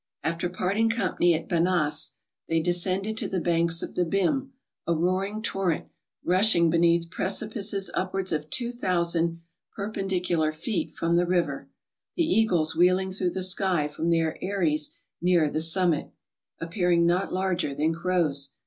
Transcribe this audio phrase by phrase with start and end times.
[0.23, 2.15] After part¬ ing company at Banass,
[2.49, 4.49] they descended to the banks of the Bhim,
[4.87, 5.89] a roaring torrent,
[6.25, 9.41] rushing beneath pre¬ cipices upwards of 2000
[9.75, 11.69] perpendicular feet from the river;
[12.15, 16.09] the eagles wlieeling through the sky from their eyries near the summit,
[16.59, 18.53] appearing not larger than crows.